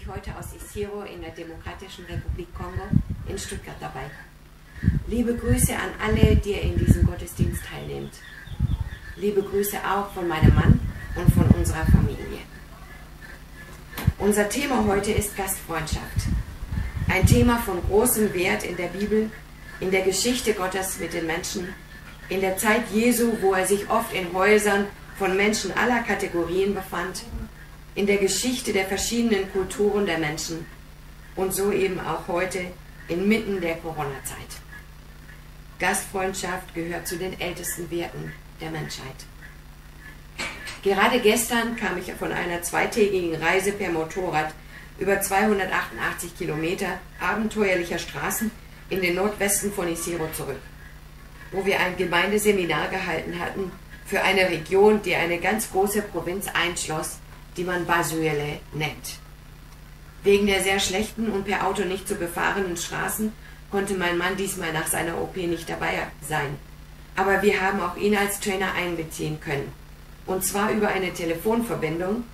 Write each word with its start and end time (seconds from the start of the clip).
ich 0.00 0.06
heute 0.06 0.30
aus 0.38 0.46
Isiro 0.54 1.02
in 1.02 1.20
der 1.20 1.32
Demokratischen 1.32 2.04
Republik 2.06 2.54
Kongo 2.54 2.84
in 3.28 3.38
Stuttgart 3.38 3.76
dabei. 3.80 4.10
Liebe 5.06 5.34
Grüße 5.34 5.74
an 5.74 5.90
alle, 6.02 6.36
die 6.36 6.52
in 6.52 6.78
diesem 6.78 7.04
Gottesdienst 7.06 7.62
teilnehmt. 7.64 8.14
Liebe 9.16 9.42
Grüße 9.42 9.76
auch 9.78 10.10
von 10.12 10.26
meinem 10.26 10.54
Mann 10.54 10.80
und 11.16 11.32
von 11.34 11.46
unserer 11.48 11.84
Familie. 11.86 12.40
Unser 14.18 14.48
Thema 14.48 14.84
heute 14.86 15.12
ist 15.12 15.36
Gastfreundschaft. 15.36 16.28
Ein 17.08 17.26
Thema 17.26 17.58
von 17.58 17.82
großem 17.82 18.32
Wert 18.32 18.64
in 18.64 18.76
der 18.76 18.88
Bibel, 18.88 19.30
in 19.80 19.90
der 19.90 20.02
Geschichte 20.02 20.54
Gottes 20.54 20.98
mit 20.98 21.12
den 21.12 21.26
Menschen, 21.26 21.68
in 22.28 22.40
der 22.40 22.56
Zeit 22.56 22.84
Jesu, 22.92 23.32
wo 23.40 23.52
er 23.52 23.66
sich 23.66 23.90
oft 23.90 24.14
in 24.14 24.32
Häusern 24.32 24.86
von 25.18 25.36
Menschen 25.36 25.72
aller 25.76 26.02
Kategorien 26.02 26.74
befand, 26.74 27.22
in 28.00 28.06
der 28.06 28.16
Geschichte 28.16 28.72
der 28.72 28.86
verschiedenen 28.86 29.52
Kulturen 29.52 30.06
der 30.06 30.16
Menschen 30.16 30.64
und 31.36 31.52
so 31.52 31.70
eben 31.70 32.00
auch 32.00 32.26
heute 32.28 32.60
inmitten 33.08 33.60
der 33.60 33.74
Corona-Zeit. 33.76 34.52
Gastfreundschaft 35.78 36.74
gehört 36.74 37.06
zu 37.06 37.18
den 37.18 37.38
ältesten 37.38 37.90
Werten 37.90 38.32
der 38.58 38.70
Menschheit. 38.70 39.26
Gerade 40.82 41.20
gestern 41.20 41.76
kam 41.76 41.98
ich 41.98 42.10
von 42.14 42.32
einer 42.32 42.62
zweitägigen 42.62 43.34
Reise 43.34 43.72
per 43.72 43.90
Motorrad 43.90 44.54
über 44.98 45.20
288 45.20 46.38
Kilometer 46.38 47.00
abenteuerlicher 47.20 47.98
Straßen 47.98 48.50
in 48.88 49.02
den 49.02 49.16
Nordwesten 49.16 49.74
von 49.74 49.92
Isiro 49.92 50.26
zurück, 50.32 50.62
wo 51.52 51.66
wir 51.66 51.78
ein 51.80 51.98
Gemeindeseminar 51.98 52.88
gehalten 52.88 53.38
hatten 53.38 53.70
für 54.06 54.22
eine 54.22 54.48
Region, 54.48 55.02
die 55.02 55.16
eine 55.16 55.38
ganz 55.38 55.70
große 55.70 56.00
Provinz 56.00 56.46
einschloss, 56.48 57.19
die 57.60 57.66
man 57.66 57.84
Basuele 57.84 58.58
nennt. 58.72 59.18
Wegen 60.22 60.46
der 60.46 60.62
sehr 60.62 60.80
schlechten 60.80 61.30
und 61.30 61.44
per 61.44 61.66
Auto 61.66 61.82
nicht 61.84 62.08
zu 62.08 62.14
befahrenen 62.14 62.78
Straßen 62.78 63.34
konnte 63.70 63.94
mein 63.94 64.16
Mann 64.16 64.34
diesmal 64.38 64.72
nach 64.72 64.86
seiner 64.86 65.20
OP 65.20 65.36
nicht 65.36 65.68
dabei 65.68 66.06
sein. 66.26 66.56
Aber 67.16 67.42
wir 67.42 67.60
haben 67.60 67.80
auch 67.80 67.98
ihn 67.98 68.16
als 68.16 68.40
Trainer 68.40 68.72
einbeziehen 68.72 69.40
können. 69.40 69.70
Und 70.24 70.42
zwar 70.42 70.70
über 70.70 70.88
eine 70.88 71.12
Telefonverbindung, 71.12 72.24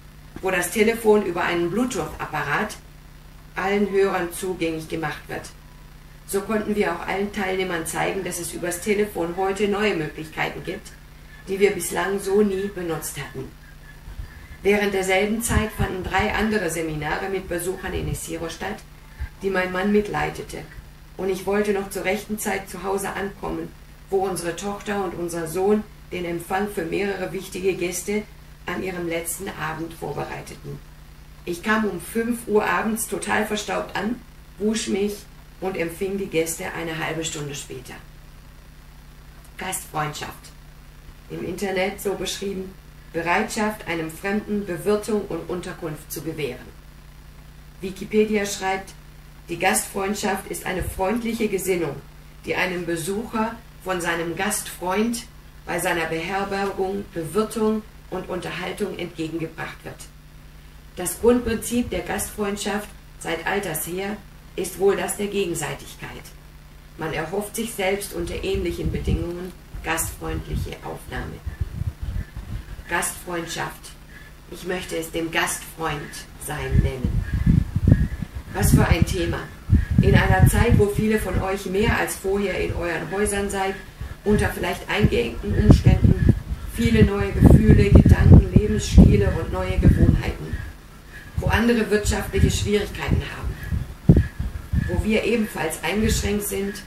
wo 0.43 0.53
das 0.53 0.71
Telefon 0.71 1.27
über 1.27 1.43
einen 1.43 1.73
Bluetooth-Apparat 1.73 2.77
allen 3.57 3.91
Hörern 3.91 4.33
zugänglich 4.33 4.89
gemacht 4.89 5.23
wird. 5.27 5.51
So 6.29 6.43
konnten 6.43 6.77
wir 6.77 6.93
auch 6.93 7.09
allen 7.09 7.33
Teilnehmern 7.33 7.85
zeigen, 7.85 8.23
dass 8.23 8.39
es 8.39 8.53
übers 8.53 8.81
Telefon 8.81 9.35
heute 9.37 9.67
neue 9.67 9.97
Möglichkeiten 9.97 10.63
gibt, 10.63 10.93
die 11.49 11.59
wir 11.59 11.73
bislang 11.73 12.21
so 12.21 12.43
nie 12.43 12.71
benutzt 12.73 13.17
hatten. 13.19 13.51
Während 14.67 14.95
derselben 14.95 15.43
Zeit 15.43 15.71
fanden 15.71 16.03
drei 16.03 16.35
andere 16.35 16.71
Seminare 16.71 17.29
mit 17.29 17.49
Besuchern 17.49 17.93
in 17.93 18.11
Isiro 18.11 18.49
statt, 18.49 18.79
die 19.41 19.49
mein 19.49 19.71
Mann 19.71 19.93
mitleitete. 19.93 20.59
Und 21.17 21.29
ich 21.29 21.47
wollte 21.47 21.73
noch 21.73 21.89
zur 21.91 22.05
rechten 22.05 22.37
Zeit 22.41 22.69
zu 22.69 22.83
Hause 22.83 23.11
ankommen, 23.11 23.69
wo 24.11 24.27
unsere 24.27 24.57
Tochter 24.57 25.05
und 25.05 25.15
unser 25.15 25.47
Sohn 25.47 25.85
den 26.11 26.25
Empfang 26.25 26.67
für 26.67 26.85
mehrere 26.85 27.33
wichtige 27.33 27.75
Gäste 27.75 28.25
an 28.67 28.83
ihrem 28.83 29.07
letzten 29.07 29.49
Abend 29.51 29.95
vorbereiteten. 29.95 30.81
Ich 31.45 31.63
kam 31.63 31.85
um 31.85 32.01
5 32.01 32.49
Uhr 32.49 32.65
abends 32.65 33.07
total 33.07 33.47
verstaubt 33.47 33.95
an, 33.95 34.21
wusch 34.59 34.89
mich 34.89 35.15
und 35.61 35.77
empfing 35.77 36.19
die 36.19 36.27
Gäste 36.27 36.65
eine 36.73 36.99
halbe 36.99 37.25
Stunde 37.25 37.55
später. 37.55 37.95
Gastfreundschaft. 39.59 40.51
Im 41.31 41.45
Internet 41.45 42.01
so 42.01 42.15
beschrieben, 42.15 42.75
Bereitschaft, 43.13 43.87
einem 43.89 44.11
Fremden 44.11 44.67
Bewirtung 44.67 45.23
und 45.23 45.49
Unterkunft 45.49 46.11
zu 46.13 46.23
gewähren. 46.23 46.67
Wikipedia 47.81 48.47
schreibt, 48.47 48.93
die 49.49 49.59
Gastfreundschaft 49.59 50.49
ist 50.49 50.67
eine 50.67 50.83
freundliche 50.83 51.49
Gesinnung, 51.49 51.97
die 52.45 52.57
einem 52.57 52.85
Besucher 52.85 53.55
von 53.85 54.01
seinem 54.01 54.35
Gastfreund 54.35 55.25
bei 55.65 55.79
seiner 55.79 56.07
Beherbergung, 56.07 57.05
Bewirtung 57.13 57.83
und 58.11 58.29
Unterhaltung 58.29 58.99
entgegengebracht 58.99 59.85
wird. 59.85 59.97
Das 60.97 61.21
Grundprinzip 61.21 61.91
der 61.91 62.01
Gastfreundschaft 62.01 62.89
seit 63.19 63.47
alters 63.47 63.87
her 63.87 64.17
ist 64.57 64.79
wohl 64.79 64.97
das 64.97 65.17
der 65.17 65.27
Gegenseitigkeit. 65.27 66.23
Man 66.99 67.13
erhofft 67.13 67.57
sich 67.57 67.75
selbst 67.75 68.15
unter 68.15 68.43
ähnlichen 68.43 68.91
Bedingungen 68.91 69.53
gastfreundliche 69.85 70.77
Aufnahme. 70.83 71.35
Gastfreundschaft. 72.89 73.93
Ich 74.51 74.65
möchte 74.65 74.97
es 74.97 75.11
dem 75.11 75.31
Gastfreund 75.31 76.01
sein 76.47 76.81
nennen. 76.83 77.25
Was 78.55 78.71
für 78.71 78.87
ein 78.87 79.05
Thema. 79.05 79.41
In 80.03 80.15
einer 80.15 80.47
Zeit, 80.49 80.79
wo 80.79 80.87
viele 80.87 81.19
von 81.19 81.41
euch 81.43 81.67
mehr 81.67 81.99
als 81.99 82.17
vorher 82.17 82.61
in 82.61 82.73
euren 82.75 83.11
Häusern 83.11 83.51
seid, 83.51 83.75
unter 84.25 84.49
vielleicht 84.49 84.89
eingeengten 84.89 85.55
Umständen, 85.55 86.35
viele 86.75 87.05
neue 87.05 87.33
Gefühle, 87.33 87.91
Gedanken, 87.91 88.53
Lebensstile 88.55 89.33
und 89.41 89.53
neue 89.53 89.79
Gewohnheiten, 89.79 90.57
wo 91.39 91.47
andere 91.47 91.91
wirtschaftliche 91.91 92.51
Schwierigkeiten 92.51 93.23
haben, 93.37 94.23
wo 94.89 95.03
wir 95.05 95.25
ebenfalls 95.25 95.83
eingeschränkt 95.83 96.47
sind, 96.47 96.83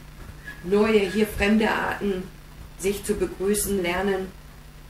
neue, 0.64 1.00
hier 1.00 1.28
fremde 1.28 1.70
Arten, 1.70 2.24
sich 2.78 3.04
zu 3.04 3.16
begrüßen 3.16 3.82
lernen, 3.82 4.28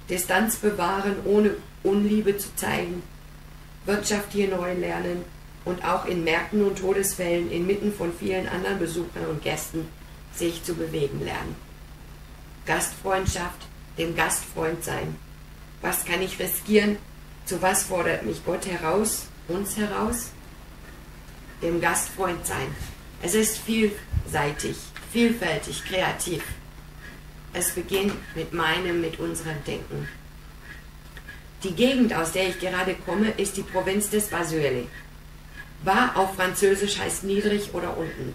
Distanz 0.10 0.58
bewahren, 0.58 1.18
ohne 1.26 1.56
Unliebe 1.84 2.38
zu 2.38 2.56
zeigen, 2.56 3.04
Wirtschaft 3.86 4.34
hier 4.34 4.50
neu 4.50 4.74
lernen 4.74 5.24
und 5.66 5.84
auch 5.86 6.06
in 6.06 6.24
Märkten 6.24 6.64
und 6.64 6.80
Todesfällen 6.80 7.52
inmitten 7.52 7.94
von 7.94 8.14
vielen 8.14 8.48
anderen 8.48 8.80
Besuchern 8.80 9.26
und 9.30 9.44
Gästen 9.44 9.88
sich 10.34 10.64
zu 10.64 10.74
bewegen 10.74 11.24
lernen. 11.24 11.56
Gastfreundschaft, 12.66 13.68
dem 13.98 14.16
Gastfreund 14.16 14.84
sein. 14.84 15.16
Was 15.82 16.06
kann 16.06 16.22
ich 16.22 16.40
riskieren? 16.40 16.98
Zu 17.46 17.62
was 17.62 17.84
fordert 17.84 18.26
mich 18.26 18.46
Gott 18.46 18.66
heraus, 18.68 19.28
uns 19.48 19.78
heraus? 19.78 20.32
Dem 21.62 21.82
Gastfreund 21.82 22.46
sein. 22.46 22.76
Es 23.22 23.34
ist 23.34 23.58
vielseitig, 23.58 24.78
vielfältig, 25.12 25.84
kreativ. 25.84 26.44
Es 27.54 27.72
beginnt 27.72 28.14
mit 28.36 28.54
meinem, 28.54 29.02
mit 29.02 29.20
unserem 29.20 29.64
Denken. 29.66 30.08
Die 31.64 31.74
Gegend, 31.74 32.14
aus 32.14 32.32
der 32.32 32.50
ich 32.50 32.60
gerade 32.60 32.96
komme, 33.06 33.32
ist 33.32 33.58
die 33.58 33.64
Provinz 33.64 34.10
des 34.10 34.28
Basuele. 34.28 34.86
Ba 35.84 36.14
auf 36.16 36.36
Französisch 36.36 37.00
heißt 37.00 37.24
niedrig 37.24 37.74
oder 37.74 37.98
unten. 37.98 38.34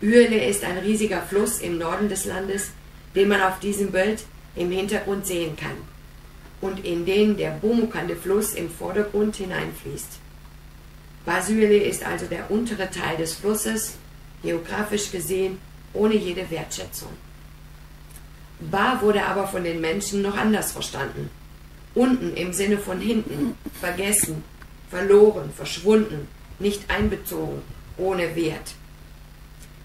Uele 0.00 0.44
ist 0.46 0.64
ein 0.64 0.78
riesiger 0.78 1.22
Fluss 1.22 1.58
im 1.58 1.78
Norden 1.78 2.08
des 2.08 2.24
Landes, 2.24 2.70
den 3.14 3.28
man 3.28 3.42
auf 3.42 3.60
diesem 3.60 3.92
Bild 3.92 4.24
im 4.56 4.70
Hintergrund 4.70 5.26
sehen 5.26 5.56
kann 5.56 5.76
und 6.60 6.84
in 6.84 7.04
den 7.04 7.36
der 7.36 7.50
Bomukande 7.50 8.16
Fluss 8.16 8.54
im 8.54 8.70
Vordergrund 8.70 9.36
hineinfließt. 9.36 10.18
Basuele 11.24 11.76
ist 11.76 12.04
also 12.04 12.26
der 12.26 12.50
untere 12.50 12.90
Teil 12.90 13.16
des 13.16 13.34
Flusses, 13.34 13.94
geografisch 14.42 15.12
gesehen 15.12 15.58
ohne 15.92 16.14
jede 16.14 16.50
Wertschätzung. 16.50 17.10
Ba 18.70 19.00
wurde 19.00 19.24
aber 19.24 19.46
von 19.46 19.64
den 19.64 19.80
Menschen 19.80 20.22
noch 20.22 20.36
anders 20.36 20.72
verstanden. 20.72 21.30
Unten 21.94 22.34
im 22.36 22.52
Sinne 22.52 22.78
von 22.78 23.00
hinten, 23.00 23.54
vergessen, 23.80 24.44
verloren, 24.90 25.50
verschwunden, 25.54 26.28
nicht 26.58 26.90
einbezogen, 26.90 27.62
ohne 27.96 28.34
Wert. 28.36 28.74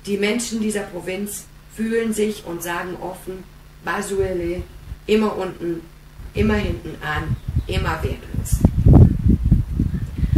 Die 0.05 0.17
Menschen 0.17 0.61
dieser 0.61 0.81
Provinz 0.81 1.45
fühlen 1.75 2.13
sich 2.13 2.45
und 2.45 2.63
sagen 2.63 2.95
offen, 3.01 3.43
Basuele, 3.83 4.63
immer 5.05 5.37
unten, 5.37 5.81
immer 6.33 6.55
hinten 6.55 6.95
an, 7.01 7.35
immer 7.67 8.01
wertlos. 8.03 8.59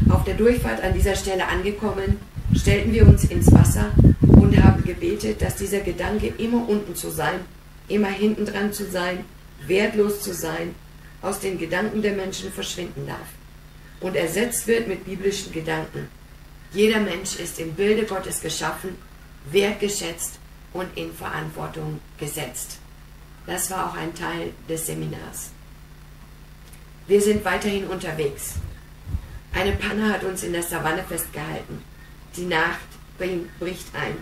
Auf 0.09 0.23
der 0.23 0.35
Durchfahrt 0.35 0.83
an 0.83 0.93
dieser 0.93 1.15
Stelle 1.15 1.47
angekommen, 1.47 2.17
stellten 2.55 2.91
wir 2.93 3.07
uns 3.07 3.25
ins 3.25 3.51
Wasser 3.51 3.91
und 4.21 4.57
haben 4.63 4.83
gebetet, 4.83 5.41
dass 5.41 5.55
dieser 5.55 5.81
Gedanke, 5.81 6.27
immer 6.37 6.67
unten 6.67 6.95
zu 6.95 7.09
sein, 7.09 7.41
immer 7.89 8.09
hinten 8.09 8.45
dran 8.45 8.71
zu 8.71 8.89
sein, 8.89 9.25
wertlos 9.67 10.21
zu 10.21 10.33
sein, 10.33 10.75
aus 11.21 11.39
den 11.39 11.57
Gedanken 11.57 12.01
der 12.01 12.13
Menschen 12.13 12.51
verschwinden 12.51 13.05
darf 13.07 13.27
und 13.99 14.15
ersetzt 14.15 14.67
wird 14.67 14.87
mit 14.87 15.05
biblischen 15.05 15.51
Gedanken. 15.51 16.07
Jeder 16.71 16.99
Mensch 16.99 17.35
ist 17.35 17.59
im 17.59 17.73
Bilde 17.73 18.05
Gottes 18.05 18.41
geschaffen, 18.41 18.95
wertgeschätzt 19.51 20.39
und 20.73 20.87
in 20.95 21.13
Verantwortung 21.13 21.99
gesetzt. 22.17 22.77
Das 23.45 23.69
war 23.71 23.89
auch 23.89 23.95
ein 23.95 24.13
Teil 24.13 24.53
des 24.67 24.85
Seminars. 24.85 25.51
Wir 27.07 27.21
sind 27.21 27.43
weiterhin 27.43 27.87
unterwegs. 27.87 28.53
Eine 29.53 29.71
Panne 29.71 30.13
hat 30.13 30.23
uns 30.23 30.43
in 30.43 30.53
der 30.53 30.61
Savanne 30.61 31.03
festgehalten. 31.03 31.81
Die 32.35 32.45
Nacht 32.45 32.79
bricht 33.17 33.87
ein. 33.95 34.15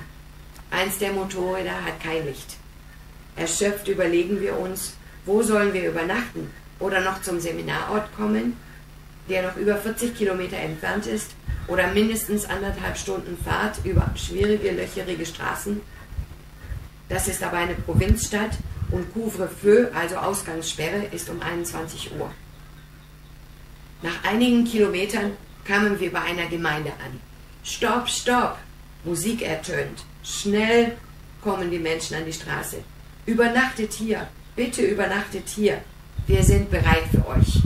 Eins 0.71 0.97
der 0.97 1.11
Motorräder 1.11 1.83
hat 1.83 2.01
kein 2.01 2.25
Licht. 2.25 2.55
Erschöpft 3.37 3.87
überlegen 3.87 4.41
wir 4.41 4.57
uns, 4.57 4.95
wo 5.25 5.41
sollen 5.41 5.73
wir 5.73 5.89
übernachten 5.89 6.49
oder 6.79 7.01
noch 7.01 7.21
zum 7.21 7.39
Seminarort 7.39 8.13
kommen? 8.15 8.53
der 9.29 9.43
noch 9.43 9.57
über 9.57 9.77
40 9.77 10.15
Kilometer 10.15 10.57
entfernt 10.57 11.05
ist 11.05 11.31
oder 11.67 11.87
mindestens 11.87 12.45
anderthalb 12.45 12.97
Stunden 12.97 13.37
Fahrt 13.43 13.79
über 13.83 14.09
schwierige, 14.15 14.71
löcherige 14.71 15.25
Straßen. 15.25 15.81
Das 17.09 17.27
ist 17.27 17.43
aber 17.43 17.57
eine 17.57 17.75
Provinzstadt 17.75 18.51
und 18.91 19.13
Couvre-feu, 19.13 19.87
also 19.93 20.15
Ausgangssperre, 20.15 21.05
ist 21.11 21.29
um 21.29 21.41
21 21.41 22.11
Uhr. 22.17 22.31
Nach 24.01 24.23
einigen 24.23 24.65
Kilometern 24.65 25.31
kamen 25.65 25.99
wir 25.99 26.11
bei 26.11 26.21
einer 26.21 26.45
Gemeinde 26.47 26.91
an. 26.91 27.19
Stopp, 27.63 28.07
stopp! 28.07 28.57
Musik 29.03 29.41
ertönt. 29.41 30.03
Schnell 30.23 30.97
kommen 31.41 31.71
die 31.71 31.79
Menschen 31.79 32.15
an 32.15 32.25
die 32.25 32.33
Straße. 32.33 32.77
Übernachtet 33.27 33.91
hier, 33.91 34.25
bitte 34.55 34.83
übernachtet 34.83 35.49
hier. 35.49 35.81
Wir 36.27 36.43
sind 36.43 36.71
bereit 36.71 37.03
für 37.11 37.27
euch. 37.27 37.61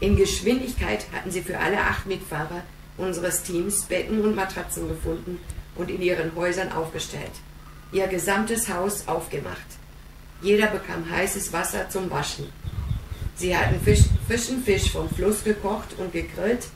In 0.00 0.16
Geschwindigkeit 0.16 1.06
hatten 1.12 1.30
sie 1.30 1.42
für 1.42 1.56
alle 1.56 1.80
acht 1.80 2.06
Mitfahrer 2.06 2.62
unseres 2.96 3.44
Teams 3.44 3.82
Betten 3.84 4.20
und 4.20 4.34
Matratzen 4.34 4.88
gefunden 4.88 5.38
und 5.76 5.92
in 5.92 6.02
ihren 6.02 6.34
Häusern 6.34 6.72
aufgestellt. 6.72 7.30
Ihr 7.92 8.08
gesamtes 8.08 8.68
Haus 8.68 9.06
aufgemacht. 9.06 9.78
Jeder 10.42 10.66
bekam 10.66 11.08
heißes 11.08 11.52
Wasser 11.52 11.88
zum 11.88 12.10
Waschen. 12.10 12.46
Sie 13.36 13.56
hatten 13.56 13.80
Fisch, 13.80 14.06
frischen 14.26 14.64
Fisch 14.64 14.90
vom 14.90 15.08
Fluss 15.08 15.44
gekocht 15.44 15.94
und 15.98 16.12
gegrillt, 16.12 16.66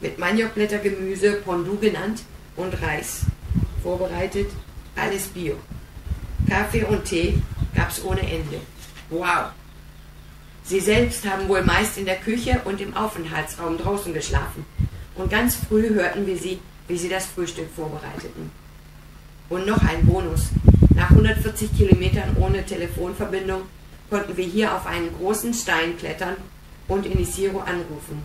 mit 0.00 0.20
Maniokblättergemüse, 0.20 1.32
Pondu 1.44 1.78
genannt, 1.78 2.22
und 2.54 2.80
Reis. 2.80 3.22
Vorbereitet, 3.82 4.50
alles 4.94 5.26
Bio. 5.26 5.56
Kaffee 6.48 6.84
und 6.84 7.04
Tee 7.04 7.40
gab's 7.74 8.02
ohne 8.04 8.20
Ende. 8.20 8.60
Wow! 9.10 9.50
Sie 10.64 10.80
selbst 10.80 11.24
haben 11.28 11.48
wohl 11.48 11.62
meist 11.62 11.96
in 11.96 12.06
der 12.06 12.16
Küche 12.16 12.60
und 12.64 12.80
im 12.80 12.96
Aufenthaltsraum 12.96 13.78
draußen 13.78 14.12
geschlafen. 14.12 14.64
Und 15.14 15.30
ganz 15.30 15.56
früh 15.56 15.90
hörten 15.94 16.26
wir 16.26 16.36
sie, 16.36 16.58
wie 16.88 16.98
sie 16.98 17.08
das 17.08 17.26
Frühstück 17.26 17.68
vorbereiteten. 17.74 18.50
Und 19.48 19.66
noch 19.66 19.82
ein 19.82 20.04
Bonus. 20.04 20.48
Nach 20.94 21.10
140 21.10 21.76
Kilometern 21.76 22.36
ohne 22.40 22.64
Telefonverbindung 22.64 23.62
konnten 24.10 24.36
wir 24.36 24.44
hier 24.44 24.74
auf 24.74 24.86
einen 24.86 25.14
großen 25.16 25.54
Stein 25.54 25.96
klettern 25.98 26.36
und 26.88 27.06
in 27.06 27.20
Isiro 27.20 27.60
anrufen. 27.60 28.22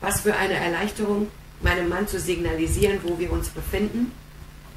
Was 0.00 0.20
für 0.20 0.34
eine 0.34 0.54
Erleichterung, 0.54 1.28
meinem 1.62 1.88
Mann 1.88 2.08
zu 2.08 2.18
signalisieren, 2.18 2.98
wo 3.02 3.18
wir 3.18 3.32
uns 3.32 3.48
befinden 3.48 4.12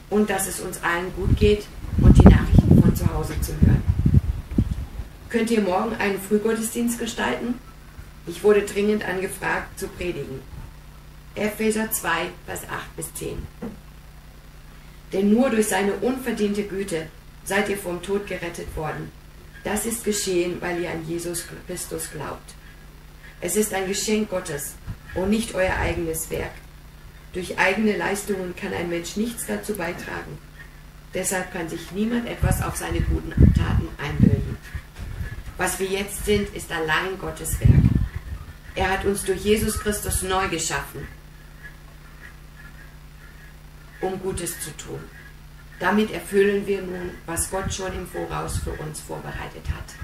und 0.10 0.30
dass 0.30 0.48
es 0.48 0.60
uns 0.60 0.82
allen 0.84 1.14
gut 1.16 1.38
geht 1.38 1.66
und 2.02 2.18
die 2.18 2.28
Nachrichten 2.28 2.82
von 2.82 2.94
Hause 3.14 3.40
zu 3.42 3.54
hören. 3.54 3.84
Könnt 5.30 5.52
ihr 5.52 5.62
morgen 5.62 5.96
einen 5.96 6.20
Frühgottesdienst 6.20 7.00
gestalten? 7.00 7.56
Ich 8.28 8.44
wurde 8.44 8.62
dringend 8.62 9.08
angefragt 9.08 9.80
zu 9.80 9.88
predigen. 9.88 10.40
Epheser 11.36 11.92
2, 11.92 12.30
Vers 12.46 12.62
8 12.70 12.96
bis 12.96 13.14
10. 13.14 13.38
Denn 15.12 15.30
nur 15.30 15.50
durch 15.50 15.68
seine 15.68 15.94
unverdiente 15.94 16.64
Güte 16.64 17.08
seid 17.44 17.70
ihr 17.70 17.78
vom 17.78 18.02
Tod 18.02 18.28
gerettet 18.28 18.76
worden. 18.76 19.12
Das 19.64 19.86
ist 19.86 20.04
geschehen, 20.04 20.62
weil 20.62 20.82
ihr 20.82 20.92
an 20.92 21.06
Jesus 21.08 21.46
Christus 21.68 22.10
glaubt. 22.12 22.54
Es 23.42 23.56
ist 23.56 23.74
ein 23.74 23.88
Geschenk 23.88 24.30
Gottes 24.30 24.76
und 25.14 25.30
nicht 25.30 25.54
euer 25.54 25.76
eigenes 25.76 26.30
Werk. 26.30 26.52
Durch 27.34 27.58
eigene 27.60 27.98
Leistungen 27.98 28.56
kann 28.56 28.74
ein 28.74 28.90
Mensch 28.90 29.18
nichts 29.18 29.46
dazu 29.46 29.76
beitragen. 29.76 30.38
Deshalb 31.16 31.54
kann 31.54 31.70
sich 31.70 31.92
niemand 31.92 32.28
etwas 32.28 32.62
auf 32.62 32.76
seine 32.76 33.00
guten 33.00 33.32
Taten 33.54 33.88
einbilden. 33.98 34.58
Was 35.58 35.80
wir 35.80 35.88
jetzt 35.88 36.26
sind, 36.26 36.54
ist 36.54 36.70
allein 36.70 37.18
Gottes 37.18 37.58
Werk. 37.62 37.70
Er 38.76 38.92
hat 38.92 39.06
uns 39.06 39.24
durch 39.24 39.40
Jesus 39.40 39.80
Christus 39.80 40.24
neu 40.24 40.50
geschaffen, 40.50 41.08
um 44.02 44.20
Gutes 44.22 44.60
zu 44.60 44.76
tun. 44.76 45.00
Damit 45.80 46.12
erfüllen 46.12 46.68
wir 46.68 46.82
nun, 46.82 47.12
was 47.26 47.50
Gott 47.50 47.74
schon 47.74 47.94
im 47.94 48.08
Voraus 48.08 48.58
für 48.58 48.74
uns 48.74 49.00
vorbereitet 49.00 49.66
hat. 49.70 49.96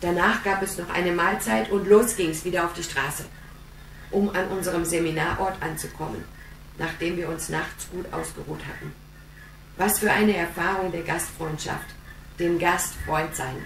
Danach 0.00 0.44
gab 0.44 0.62
es 0.62 0.78
noch 0.78 0.90
eine 0.90 1.10
Mahlzeit 1.10 1.70
und 1.72 1.88
los 1.88 2.14
ging 2.14 2.30
es 2.30 2.44
wieder 2.44 2.64
auf 2.64 2.72
die 2.74 2.84
Straße, 2.84 3.24
um 4.12 4.30
an 4.30 4.46
unserem 4.48 4.84
Seminarort 4.84 5.60
anzukommen, 5.60 6.22
nachdem 6.78 7.16
wir 7.16 7.28
uns 7.28 7.48
nachts 7.48 7.88
gut 7.90 8.06
ausgeruht 8.12 8.60
hatten. 8.64 9.01
Was 9.76 9.98
für 9.98 10.10
eine 10.10 10.36
Erfahrung 10.36 10.92
der 10.92 11.02
Gastfreundschaft, 11.02 11.86
dem 12.38 12.58
Gastfreund 12.58 13.34
sein 13.34 13.56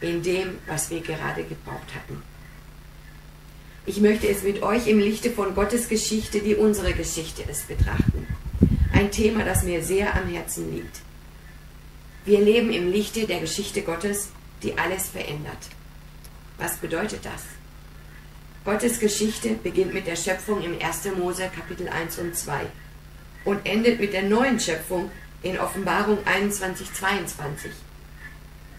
in 0.00 0.22
dem, 0.22 0.58
was 0.66 0.90
wir 0.90 1.00
gerade 1.00 1.44
gebraucht 1.44 1.94
hatten. 1.94 2.22
Ich 3.86 4.00
möchte 4.00 4.28
es 4.28 4.42
mit 4.42 4.62
euch 4.62 4.86
im 4.86 4.98
Lichte 4.98 5.30
von 5.30 5.54
Gottes 5.54 5.88
Geschichte, 5.88 6.40
die 6.40 6.54
unsere 6.54 6.92
Geschichte 6.92 7.42
ist, 7.42 7.68
betrachten. 7.68 8.26
Ein 8.92 9.10
Thema, 9.10 9.44
das 9.44 9.64
mir 9.64 9.82
sehr 9.82 10.14
am 10.14 10.28
Herzen 10.28 10.72
liegt. 10.72 11.00
Wir 12.24 12.40
leben 12.40 12.72
im 12.72 12.90
Lichte 12.92 13.26
der 13.26 13.40
Geschichte 13.40 13.82
Gottes, 13.82 14.30
die 14.62 14.78
alles 14.78 15.08
verändert. 15.08 15.58
Was 16.58 16.76
bedeutet 16.76 17.24
das? 17.24 17.42
Gottes 18.64 19.00
Geschichte 19.00 19.50
beginnt 19.60 19.92
mit 19.92 20.06
der 20.06 20.14
Schöpfung 20.14 20.62
im 20.62 20.80
1. 20.80 21.16
Mose 21.18 21.50
Kapitel 21.54 21.88
1 21.88 22.18
und 22.18 22.36
2 22.36 22.66
und 23.44 23.66
endet 23.66 23.98
mit 23.98 24.12
der 24.12 24.22
neuen 24.22 24.60
Schöpfung 24.60 25.10
in 25.42 25.58
Offenbarung 25.58 26.18
21, 26.24 26.92
22. 26.92 27.70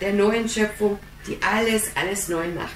Der 0.01 0.13
neuen 0.13 0.47
Schöpfung, 0.49 0.99
die 1.27 1.37
alles, 1.41 1.91
alles 1.95 2.27
neu 2.27 2.47
macht 2.51 2.71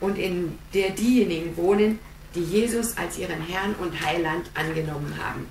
und 0.00 0.18
in 0.18 0.58
der 0.74 0.90
diejenigen 0.90 1.56
wohnen, 1.56 1.98
die 2.34 2.42
Jesus 2.42 2.96
als 2.96 3.18
ihren 3.18 3.42
Herrn 3.46 3.74
und 3.74 4.04
Heiland 4.04 4.50
angenommen 4.54 5.14
haben. 5.22 5.46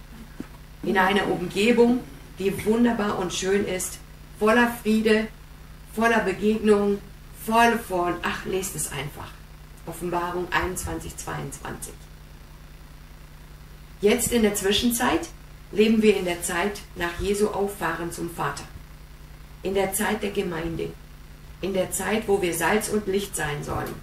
In 0.84 0.98
einer 0.98 1.28
Umgebung, 1.28 2.00
die 2.40 2.66
wunderbar 2.66 3.19
und 3.19 3.34
schön 3.34 3.66
ist, 3.66 4.00
voller 4.40 4.75
Friede, 4.81 5.28
voller 5.94 6.19
Begegnungen, 6.19 7.00
voll 7.46 7.78
von, 7.78 8.16
ach, 8.24 8.46
lest 8.46 8.75
es 8.75 8.92
einfach. 8.92 9.30
Offenbarung 9.86 10.48
21, 10.52 11.18
22. 11.18 11.94
Jetzt 14.02 14.31
in 14.31 14.42
der 14.42 14.56
Zwischenzeit 14.56 15.30
leben 15.71 16.01
wir 16.01 16.18
in 16.18 16.25
der 16.25 16.41
Zeit 16.41 16.81
nach 16.95 17.19
Jesu 17.19 17.47
Auffahren 17.47 18.12
zum 18.12 18.29
Vater. 18.29 18.63
In 19.63 19.73
der 19.73 19.94
Zeit 19.94 20.21
der 20.23 20.31
Gemeinde, 20.31 20.89
in 21.62 21.73
der 21.73 21.91
Zeit, 21.91 22.27
wo 22.27 22.41
wir 22.41 22.53
Salz 22.53 22.89
und 22.89 23.07
Licht 23.07 23.35
sein 23.35 23.63
sollen, 23.63 23.94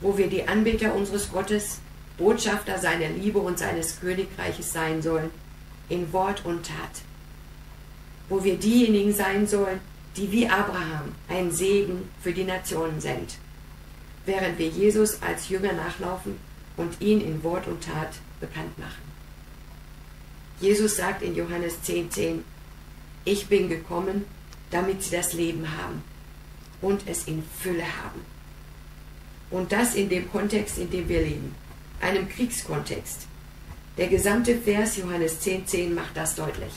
wo 0.00 0.16
wir 0.16 0.28
die 0.28 0.46
Anbeter 0.46 0.94
unseres 0.94 1.30
Gottes, 1.30 1.80
Botschafter 2.16 2.78
seiner 2.78 3.08
Liebe 3.08 3.38
und 3.38 3.58
seines 3.58 4.00
Königreiches 4.00 4.72
sein 4.72 5.02
sollen, 5.02 5.30
in 5.88 6.12
Wort 6.12 6.44
und 6.44 6.66
Tat, 6.66 7.02
wo 8.28 8.42
wir 8.44 8.56
diejenigen 8.56 9.12
sein 9.12 9.46
sollen, 9.46 9.80
die 10.16 10.30
wie 10.32 10.48
Abraham 10.48 11.14
ein 11.28 11.50
Segen 11.50 12.08
für 12.22 12.32
die 12.32 12.44
Nationen 12.44 13.00
sind, 13.00 13.38
während 14.26 14.58
wir 14.58 14.68
Jesus 14.68 15.22
als 15.22 15.48
Jünger 15.48 15.72
nachlaufen 15.72 16.36
und 16.76 17.00
ihn 17.00 17.20
in 17.20 17.42
Wort 17.42 17.66
und 17.66 17.84
Tat 17.84 18.10
bekannt 18.40 18.78
machen. 18.78 19.17
Jesus 20.60 20.96
sagt 20.96 21.22
in 21.22 21.36
Johannes 21.36 21.78
10,10, 21.84 22.10
10, 22.10 22.44
ich 23.24 23.46
bin 23.46 23.68
gekommen, 23.68 24.24
damit 24.70 25.02
sie 25.02 25.14
das 25.14 25.32
Leben 25.32 25.66
haben 25.78 26.02
und 26.80 27.02
es 27.06 27.24
in 27.24 27.42
Fülle 27.60 27.84
haben. 27.84 28.20
Und 29.50 29.72
das 29.72 29.94
in 29.94 30.08
dem 30.08 30.30
Kontext, 30.30 30.78
in 30.78 30.90
dem 30.90 31.08
wir 31.08 31.20
leben, 31.20 31.54
einem 32.00 32.28
Kriegskontext. 32.28 33.26
Der 33.96 34.08
gesamte 34.08 34.56
Vers 34.56 34.96
Johannes 34.96 35.40
10,10 35.40 35.66
10 35.66 35.94
macht 35.94 36.16
das 36.16 36.34
deutlich. 36.34 36.72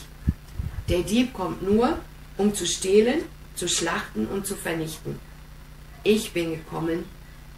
Der 0.88 1.02
Dieb 1.02 1.32
kommt 1.32 1.62
nur, 1.62 1.98
um 2.36 2.54
zu 2.54 2.66
stehlen, 2.66 3.22
zu 3.54 3.68
schlachten 3.68 4.26
und 4.26 4.46
zu 4.46 4.56
vernichten. 4.56 5.18
Ich 6.02 6.32
bin 6.32 6.50
gekommen, 6.52 7.04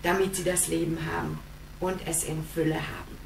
damit 0.03 0.37
sie 0.37 0.45
das 0.45 0.69
Leben 0.69 0.99
haben 1.11 1.39
und 1.81 2.01
es 2.07 2.25
in 2.25 2.45
Fülle 2.45 2.75
haben. 2.75 3.19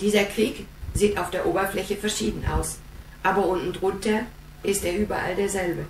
Dieser 0.00 0.24
Krieg 0.24 0.66
sieht 0.94 1.18
auf 1.18 1.30
der 1.30 1.46
Oberfläche 1.46 1.96
verschieden 1.96 2.44
aus, 2.46 2.78
aber 3.22 3.46
unten 3.46 3.72
drunter 3.72 4.26
ist 4.62 4.84
er 4.84 4.96
überall 4.96 5.34
derselbe. 5.34 5.86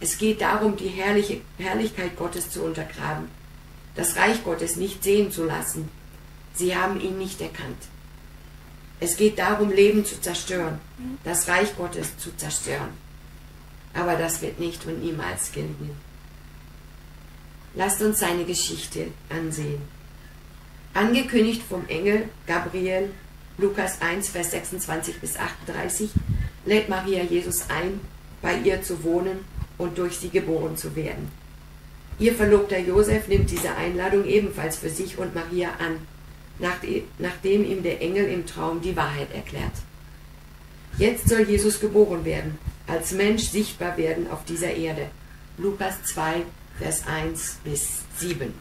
Es 0.00 0.18
geht 0.18 0.40
darum, 0.40 0.76
die 0.76 0.88
herrliche 0.88 1.40
Herrlichkeit 1.58 2.16
Gottes 2.16 2.50
zu 2.50 2.62
untergraben, 2.62 3.28
das 3.96 4.16
Reich 4.16 4.44
Gottes 4.44 4.76
nicht 4.76 5.02
sehen 5.02 5.32
zu 5.32 5.44
lassen. 5.44 5.88
Sie 6.54 6.76
haben 6.76 7.00
ihn 7.00 7.18
nicht 7.18 7.40
erkannt. 7.40 7.88
Es 9.00 9.16
geht 9.16 9.38
darum, 9.38 9.70
Leben 9.70 10.04
zu 10.04 10.20
zerstören, 10.20 10.80
das 11.24 11.48
Reich 11.48 11.76
Gottes 11.76 12.16
zu 12.18 12.36
zerstören. 12.36 12.90
Aber 13.94 14.16
das 14.16 14.42
wird 14.42 14.58
nicht 14.58 14.84
und 14.86 15.02
niemals 15.02 15.52
gelingen. 15.52 15.96
Lasst 17.74 18.02
uns 18.02 18.18
seine 18.18 18.44
Geschichte 18.44 19.08
ansehen. 19.28 19.82
Angekündigt 20.94 21.62
vom 21.68 21.86
Engel 21.86 22.28
Gabriel, 22.46 23.10
Lukas 23.60 24.00
1, 24.00 24.28
Vers 24.28 24.52
26 24.52 25.20
bis 25.20 25.36
38, 25.36 26.10
lädt 26.64 26.88
Maria 26.88 27.24
Jesus 27.24 27.64
ein, 27.68 27.98
bei 28.40 28.56
ihr 28.58 28.82
zu 28.82 29.02
wohnen 29.02 29.44
und 29.78 29.98
durch 29.98 30.16
sie 30.18 30.28
geboren 30.28 30.76
zu 30.76 30.94
werden. 30.94 31.28
Ihr 32.20 32.34
Verlobter 32.34 32.78
Josef 32.78 33.26
nimmt 33.26 33.50
diese 33.50 33.74
Einladung 33.74 34.24
ebenfalls 34.24 34.76
für 34.76 34.90
sich 34.90 35.18
und 35.18 35.34
Maria 35.34 35.70
an, 35.80 35.98
nachdem 37.18 37.64
ihm 37.64 37.82
der 37.82 38.00
Engel 38.00 38.26
im 38.26 38.46
Traum 38.46 38.80
die 38.80 38.96
Wahrheit 38.96 39.34
erklärt. 39.34 39.74
Jetzt 40.96 41.28
soll 41.28 41.42
Jesus 41.42 41.80
geboren 41.80 42.24
werden, 42.24 42.58
als 42.86 43.10
Mensch 43.10 43.42
sichtbar 43.44 43.96
werden 43.96 44.30
auf 44.30 44.44
dieser 44.44 44.72
Erde. 44.72 45.10
Lukas 45.56 46.02
2, 46.04 46.42
Vers 46.78 47.04
1 47.08 47.58
bis 47.64 48.02
7. 48.18 48.54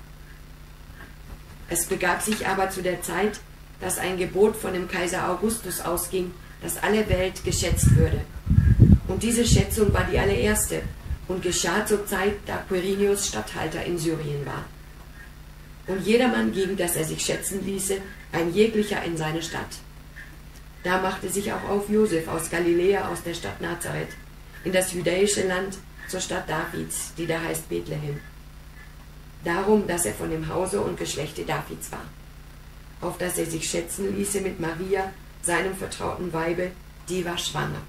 Es 1.69 1.85
begab 1.85 2.23
sich 2.23 2.47
aber 2.47 2.71
zu 2.71 2.81
der 2.81 3.03
Zeit, 3.03 3.39
dass 3.79 3.97
ein 3.97 4.17
Gebot 4.17 4.55
von 4.55 4.73
dem 4.73 4.87
Kaiser 4.87 5.29
Augustus 5.29 5.81
ausging, 5.81 6.31
dass 6.61 6.81
alle 6.81 7.07
Welt 7.09 7.43
geschätzt 7.43 7.95
würde. 7.95 8.21
Und 9.07 9.23
diese 9.23 9.45
Schätzung 9.45 9.93
war 9.93 10.05
die 10.11 10.17
allererste 10.17 10.81
und 11.27 11.41
geschah 11.41 11.85
zur 11.85 12.05
Zeit, 12.05 12.35
da 12.45 12.57
Quirinius 12.67 13.27
Statthalter 13.27 13.83
in 13.85 13.97
Syrien 13.97 14.45
war. 14.45 14.65
Und 15.87 16.05
jedermann 16.05 16.51
ging, 16.51 16.75
dass 16.75 16.95
er 16.95 17.05
sich 17.05 17.23
schätzen 17.23 17.65
ließe, 17.65 17.97
ein 18.31 18.53
jeglicher 18.53 19.03
in 19.03 19.15
seine 19.15 19.41
Stadt. 19.41 19.79
Da 20.83 21.01
machte 21.01 21.29
sich 21.29 21.51
auch 21.51 21.69
auf 21.69 21.89
Josef 21.89 22.27
aus 22.27 22.49
Galiläa, 22.49 23.09
aus 23.09 23.23
der 23.23 23.33
Stadt 23.33 23.61
Nazareth, 23.61 24.09
in 24.63 24.71
das 24.71 24.93
jüdische 24.93 25.47
Land, 25.47 25.77
zur 26.07 26.19
Stadt 26.19 26.49
Davids, 26.49 27.13
die 27.17 27.25
da 27.25 27.41
heißt 27.41 27.69
Bethlehem. 27.69 28.19
Darum, 29.43 29.87
dass 29.87 30.05
er 30.05 30.13
von 30.13 30.29
dem 30.29 30.47
Hause 30.47 30.81
und 30.81 30.97
Geschlechte 30.97 31.43
Davids 31.43 31.91
war, 31.91 32.05
auf 33.01 33.17
dass 33.17 33.37
er 33.37 33.45
sich 33.45 33.69
schätzen 33.69 34.15
ließe 34.15 34.41
mit 34.41 34.59
Maria, 34.59 35.11
seinem 35.41 35.75
vertrauten 35.75 36.33
Weibe, 36.33 36.71
die 37.09 37.23
war 37.25 37.37
schwanger. 37.37 37.81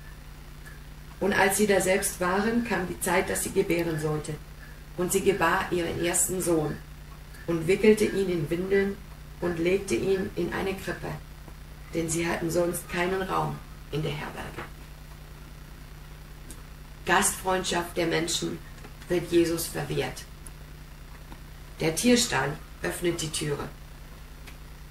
Und 1.21 1.33
als 1.33 1.57
sie 1.57 1.67
da 1.67 1.81
selbst 1.81 2.21
waren, 2.21 2.65
kam 2.65 2.87
die 2.87 3.01
Zeit, 3.01 3.29
dass 3.29 3.43
sie 3.43 3.51
gebären 3.51 3.99
sollte. 3.99 4.35
Und 4.97 5.13
sie 5.13 5.21
gebar 5.21 5.67
ihren 5.71 6.05
ersten 6.05 6.41
Sohn 6.41 6.77
und 7.47 7.67
wickelte 7.67 8.05
ihn 8.05 8.29
in 8.29 8.51
Windeln 8.51 8.97
und 9.41 9.59
legte 9.59 9.95
ihn 9.95 10.31
in 10.37 10.53
eine 10.53 10.75
Krippe, 10.75 11.09
denn 11.95 12.09
sie 12.09 12.29
hatten 12.29 12.51
sonst 12.51 12.89
keinen 12.91 13.23
Raum 13.23 13.57
in 13.91 14.03
der 14.03 14.13
Herberge. 14.13 14.63
Gastfreundschaft 17.07 17.97
der 17.97 18.07
Menschen 18.07 18.59
wird 19.09 19.31
Jesus 19.33 19.67
verwehrt. 19.67 20.25
Der 21.81 21.95
Tierstall 21.95 22.53
öffnet 22.83 23.23
die 23.23 23.31
Türe. 23.31 23.69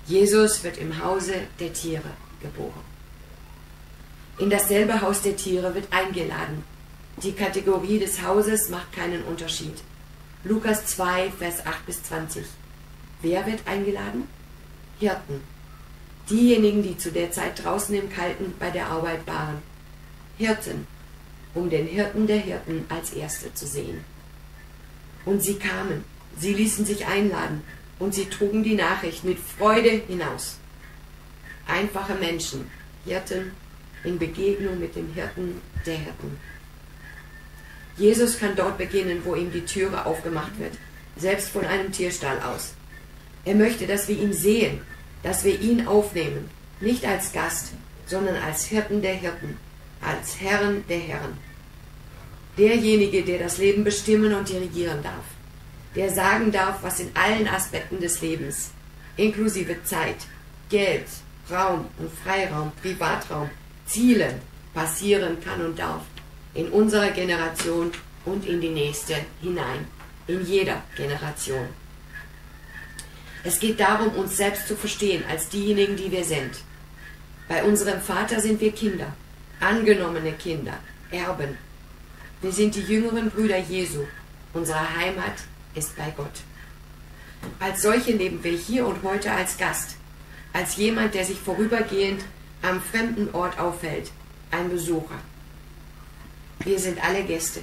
Jesus 0.07 0.63
wird 0.63 0.77
im 0.77 1.03
Hause 1.03 1.33
der 1.59 1.73
Tiere 1.73 2.11
geboren. 2.41 2.85
In 4.37 4.49
dasselbe 4.49 5.01
Haus 5.01 5.21
der 5.21 5.35
Tiere 5.35 5.75
wird 5.75 5.91
eingeladen. 5.91 6.63
Die 7.21 7.33
Kategorie 7.33 7.99
des 7.99 8.21
Hauses 8.21 8.69
macht 8.69 8.93
keinen 8.93 9.23
Unterschied. 9.23 9.73
Lukas 10.45 10.85
2, 10.85 11.31
Vers 11.31 11.65
8 11.65 11.85
bis 11.85 12.03
20. 12.03 12.45
Wer 13.21 13.45
wird 13.45 13.67
eingeladen? 13.67 14.29
Hirten. 14.97 15.41
Diejenigen, 16.29 16.83
die 16.83 16.97
zu 16.97 17.11
der 17.11 17.31
Zeit 17.31 17.61
draußen 17.63 17.93
im 17.93 18.09
Kalten 18.09 18.53
bei 18.59 18.69
der 18.69 18.87
Arbeit 18.87 19.27
waren. 19.27 19.61
Hirten, 20.37 20.87
um 21.53 21.69
den 21.69 21.85
Hirten 21.85 22.27
der 22.27 22.37
Hirten 22.37 22.85
als 22.87 23.11
Erste 23.11 23.53
zu 23.53 23.67
sehen. 23.67 24.05
Und 25.25 25.43
sie 25.43 25.55
kamen, 25.55 26.05
sie 26.39 26.53
ließen 26.53 26.85
sich 26.85 27.07
einladen 27.07 27.63
und 27.99 28.13
sie 28.13 28.25
trugen 28.25 28.63
die 28.63 28.75
Nachricht 28.75 29.23
mit 29.23 29.39
Freude 29.39 29.89
hinaus. 29.89 30.57
Einfache 31.67 32.15
Menschen, 32.15 32.69
Hirten 33.05 33.51
in 34.03 34.19
Begegnung 34.19 34.79
mit 34.79 34.95
dem 34.95 35.13
Hirten 35.13 35.61
der 35.85 35.97
Hirten. 35.97 36.39
Jesus 37.97 38.39
kann 38.39 38.55
dort 38.55 38.77
beginnen, 38.77 39.21
wo 39.23 39.35
ihm 39.35 39.51
die 39.51 39.65
Türe 39.65 40.05
aufgemacht 40.05 40.59
wird, 40.59 40.73
selbst 41.15 41.49
von 41.49 41.65
einem 41.65 41.91
Tierstall 41.91 42.39
aus. 42.41 42.73
Er 43.43 43.55
möchte, 43.55 43.87
dass 43.87 44.07
wir 44.07 44.17
ihn 44.17 44.33
sehen, 44.33 44.81
dass 45.23 45.43
wir 45.43 45.59
ihn 45.59 45.87
aufnehmen, 45.87 46.49
nicht 46.79 47.05
als 47.05 47.31
Gast, 47.31 47.71
sondern 48.05 48.35
als 48.35 48.65
Hirten 48.65 49.01
der 49.01 49.15
Hirten, 49.15 49.57
als 50.01 50.39
Herren 50.39 50.83
der 50.87 50.99
Herren. 50.99 51.37
Derjenige, 52.57 53.23
der 53.23 53.39
das 53.39 53.57
Leben 53.57 53.83
bestimmen 53.83 54.33
und 54.33 54.49
dirigieren 54.49 55.01
darf, 55.01 55.25
der 55.97 56.11
sagen 56.11 56.51
darf, 56.51 56.83
was 56.83 56.99
in 56.99 57.09
allen 57.15 57.47
Aspekten 57.47 57.99
des 57.99 58.21
Lebens, 58.21 58.69
inklusive 59.17 59.83
Zeit, 59.83 60.27
Geld, 60.69 61.07
Raum 61.49 61.87
und 61.97 62.11
Freiraum, 62.23 62.71
Privatraum, 62.83 63.49
Zielen 63.87 64.35
passieren 64.75 65.37
kann 65.43 65.59
und 65.65 65.79
darf 65.79 66.03
in 66.53 66.69
unserer 66.69 67.09
Generation 67.09 67.91
und 68.25 68.45
in 68.45 68.61
die 68.61 68.69
nächste 68.69 69.15
hinein, 69.41 69.87
in 70.27 70.45
jeder 70.45 70.83
Generation. 70.95 71.67
Es 73.43 73.59
geht 73.59 73.79
darum, 73.79 74.09
uns 74.09 74.37
selbst 74.37 74.67
zu 74.67 74.75
verstehen 74.75 75.23
als 75.27 75.49
diejenigen, 75.49 75.95
die 75.95 76.11
wir 76.11 76.23
sind. 76.23 76.59
Bei 77.47 77.63
unserem 77.63 78.01
Vater 78.01 78.39
sind 78.39 78.61
wir 78.61 78.71
Kinder, 78.71 79.13
angenommene 79.59 80.33
Kinder, 80.33 80.77
Erben. 81.09 81.57
Wir 82.41 82.51
sind 82.51 82.75
die 82.75 82.81
jüngeren 82.81 83.31
Brüder 83.31 83.57
Jesu. 83.57 84.03
Unsere 84.53 84.95
Heimat 84.95 85.33
ist 85.77 85.95
bei 85.95 86.11
Gott. 86.15 86.41
Als 87.59 87.81
solche 87.81 88.11
leben 88.11 88.43
wir 88.43 88.51
hier 88.51 88.85
und 88.87 89.03
heute 89.03 89.31
als 89.31 89.57
Gast, 89.57 89.95
als 90.53 90.75
jemand, 90.75 91.13
der 91.13 91.23
sich 91.23 91.37
vorübergehend 91.37 92.23
am 92.61 92.81
fremden 92.81 93.33
Ort 93.33 93.59
aufhält, 93.59 94.11
ein 94.51 94.69
Besucher. 94.69 95.19
Wir 96.59 96.79
sind 96.79 97.03
alle 97.03 97.23
Gäste. 97.23 97.61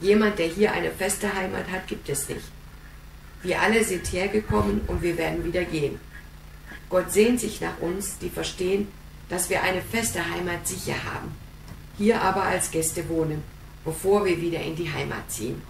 Jemand, 0.00 0.38
der 0.38 0.48
hier 0.48 0.72
eine 0.72 0.90
feste 0.90 1.32
Heimat 1.34 1.70
hat, 1.70 1.86
gibt 1.86 2.08
es 2.08 2.28
nicht. 2.28 2.44
Wir 3.42 3.60
alle 3.60 3.82
sind 3.84 4.12
hergekommen 4.12 4.82
und 4.86 5.02
wir 5.02 5.16
werden 5.16 5.44
wieder 5.44 5.64
gehen. 5.64 5.98
Gott 6.90 7.12
sehnt 7.12 7.40
sich 7.40 7.60
nach 7.60 7.78
uns, 7.80 8.18
die 8.18 8.28
verstehen, 8.28 8.88
dass 9.28 9.48
wir 9.48 9.62
eine 9.62 9.80
feste 9.80 10.20
Heimat 10.30 10.66
sicher 10.66 10.96
haben, 11.04 11.34
hier 11.96 12.20
aber 12.20 12.42
als 12.42 12.70
Gäste 12.70 13.08
wohnen, 13.08 13.42
bevor 13.84 14.24
wir 14.24 14.40
wieder 14.40 14.60
in 14.60 14.76
die 14.76 14.92
Heimat 14.92 15.30
ziehen. 15.30 15.62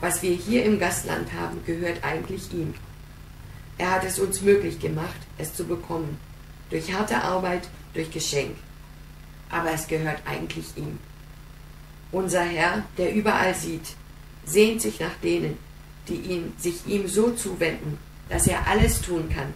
Was 0.00 0.22
wir 0.22 0.34
hier 0.34 0.64
im 0.64 0.78
Gastland 0.78 1.32
haben, 1.32 1.64
gehört 1.66 2.02
eigentlich 2.02 2.52
ihm. 2.52 2.74
Er 3.76 3.92
hat 3.92 4.04
es 4.04 4.18
uns 4.18 4.40
möglich 4.40 4.80
gemacht, 4.80 5.20
es 5.38 5.54
zu 5.54 5.64
bekommen 5.64 6.18
durch 6.70 6.92
harte 6.92 7.22
Arbeit, 7.22 7.68
durch 7.94 8.10
Geschenk. 8.10 8.56
Aber 9.50 9.72
es 9.72 9.88
gehört 9.88 10.20
eigentlich 10.24 10.76
ihm. 10.76 10.98
Unser 12.12 12.42
Herr, 12.42 12.84
der 12.96 13.14
überall 13.14 13.54
sieht, 13.54 13.94
sehnt 14.44 14.80
sich 14.80 15.00
nach 15.00 15.14
denen, 15.22 15.58
die 16.08 16.14
ihn, 16.14 16.52
sich 16.56 16.86
ihm 16.86 17.06
so 17.06 17.30
zuwenden, 17.32 17.98
dass 18.28 18.46
er 18.46 18.66
alles 18.66 19.00
tun 19.00 19.28
kann, 19.28 19.52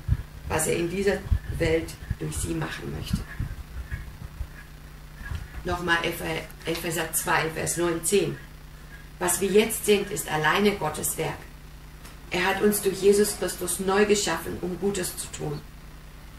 was 0.48 0.66
er 0.66 0.76
in 0.76 0.90
dieser 0.90 1.18
Welt 1.58 1.94
durch 2.18 2.36
sie 2.36 2.54
machen 2.54 2.92
möchte. 2.96 3.18
Nochmal 5.64 5.98
Epheser 6.66 7.12
2, 7.12 7.50
Vers 7.50 7.76
19. 7.76 8.36
Was 9.24 9.40
wir 9.40 9.48
jetzt 9.48 9.86
sind, 9.86 10.10
ist 10.10 10.30
alleine 10.30 10.72
Gottes 10.72 11.16
Werk. 11.18 11.38
Er 12.30 12.44
hat 12.44 12.62
uns 12.62 12.82
durch 12.82 13.00
Jesus 13.00 13.38
Christus 13.38 13.80
neu 13.80 14.04
geschaffen, 14.04 14.58
um 14.60 14.78
Gutes 14.78 15.16
zu 15.16 15.26
tun 15.38 15.60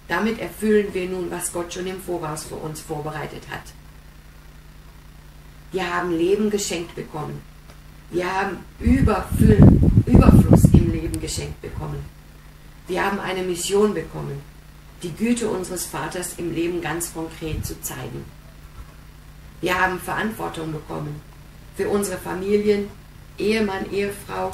damit 0.08 0.40
erfüllen 0.40 0.94
wir 0.94 1.10
nun, 1.10 1.32
was 1.32 1.52
Gott 1.52 1.74
schon 1.74 1.88
im 1.88 2.00
Voraus 2.00 2.44
für 2.46 2.56
uns 2.56 2.80
vorbereitet 2.82 3.44
hat. 3.50 3.64
Wir 5.72 5.94
haben 5.94 6.12
Leben 6.12 6.50
geschenkt 6.50 6.96
bekommen. 6.96 7.42
Wir 8.12 8.32
haben 8.32 8.58
Überfluss 8.80 10.64
im 10.74 10.92
Leben 10.92 11.20
geschenkt 11.20 11.60
bekommen. 11.62 12.06
Wir 12.88 13.04
haben 13.04 13.20
eine 13.20 13.42
Mission 13.42 13.96
bekommen, 13.96 14.42
die 15.02 15.12
Güte 15.12 15.50
unseres 15.50 15.86
Vaters 15.86 16.36
im 16.38 16.54
Leben 16.54 16.82
ganz 16.82 17.12
konkret 17.12 17.66
zu 17.66 17.82
zeigen. 17.82 18.26
Wir 19.60 19.80
haben 19.80 20.00
Verantwortung 20.00 20.72
bekommen 20.72 21.20
für 21.76 21.90
unsere 21.90 22.18
Familien, 22.18 22.90
Ehemann, 23.38 23.92
Ehefrau, 23.92 24.52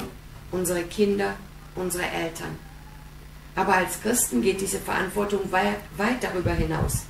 unsere 0.50 0.82
Kinder, 0.82 1.36
unsere 1.76 2.04
Eltern. 2.04 2.58
Aber 3.54 3.74
als 3.74 4.00
Christen 4.00 4.42
geht 4.42 4.60
diese 4.60 4.78
Verantwortung 4.78 5.52
weit, 5.52 5.78
darüber 6.22 6.52
hinaus. 6.52 7.04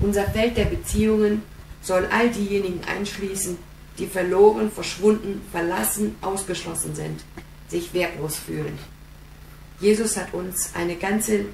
Unser 0.00 0.24
Feld 0.24 0.56
der 0.56 0.66
Beziehungen 0.66 1.42
soll 1.82 2.06
all 2.10 2.30
diejenigen 2.30 2.80
einschließen, 2.84 3.58
die 3.98 4.06
verloren, 4.06 4.70
verschwunden, 4.70 5.42
verlassen, 5.50 6.16
ausgeschlossen 6.20 6.94
sind, 6.94 7.20
sich 7.68 7.92
wertlos 7.94 8.36
fühlen. 8.36 8.78
Jesus 9.80 10.16
hat 10.16 10.34
uns 10.34 10.72
eine 10.74 10.96
ganze 10.96 11.46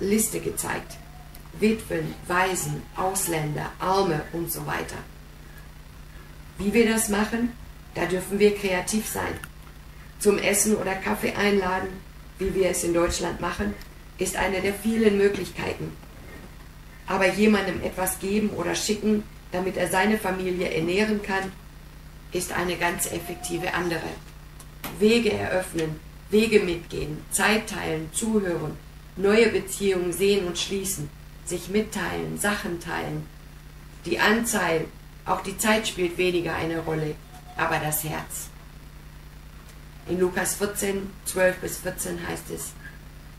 Liste 0.00 0.40
gezeigt. 0.40 0.96
Witwen, 1.58 2.14
Waisen, 2.26 2.82
Ausländer, 2.96 3.70
Arme 3.78 4.22
und 4.32 4.52
so 4.52 4.66
weiter. 4.66 4.96
Wie 6.58 6.72
wir 6.72 6.88
das 6.88 7.08
machen, 7.08 7.52
da 7.94 8.06
dürfen 8.06 8.38
wir 8.38 8.54
kreativ 8.54 9.06
sein. 9.06 9.34
Zum 10.18 10.38
Essen 10.38 10.76
oder 10.76 10.94
Kaffee 10.94 11.34
einladen, 11.34 11.88
wie 12.38 12.54
wir 12.54 12.70
es 12.70 12.84
in 12.84 12.94
Deutschland 12.94 13.40
machen, 13.40 13.74
ist 14.18 14.36
eine 14.36 14.60
der 14.60 14.74
vielen 14.74 15.18
Möglichkeiten. 15.18 15.92
Aber 17.06 17.28
jemandem 17.32 17.82
etwas 17.82 18.18
geben 18.18 18.50
oder 18.50 18.74
schicken, 18.74 19.22
damit 19.52 19.76
er 19.76 19.88
seine 19.88 20.18
Familie 20.18 20.70
ernähren 20.70 21.22
kann, 21.22 21.52
ist 22.32 22.52
eine 22.52 22.76
ganz 22.76 23.06
effektive 23.06 23.74
andere. 23.74 24.08
Wege 24.98 25.32
eröffnen, 25.32 26.00
Wege 26.30 26.60
mitgehen, 26.60 27.18
Zeit 27.30 27.68
teilen, 27.68 28.10
zuhören, 28.12 28.76
neue 29.16 29.48
Beziehungen 29.48 30.12
sehen 30.12 30.46
und 30.46 30.58
schließen, 30.58 31.08
sich 31.44 31.68
mitteilen, 31.68 32.38
Sachen 32.38 32.80
teilen. 32.80 33.26
Die 34.04 34.18
Anzahl, 34.18 34.86
auch 35.26 35.42
die 35.42 35.58
Zeit 35.58 35.88
spielt 35.88 36.16
weniger 36.16 36.54
eine 36.54 36.78
Rolle, 36.78 37.14
aber 37.56 37.78
das 37.78 38.04
Herz. 38.04 38.48
In 40.08 40.20
Lukas 40.20 40.54
14, 40.54 41.10
12 41.24 41.56
bis 41.56 41.78
14 41.78 42.26
heißt 42.28 42.50
es, 42.54 42.72